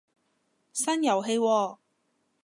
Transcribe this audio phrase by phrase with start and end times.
[0.73, 1.77] 新遊戲喎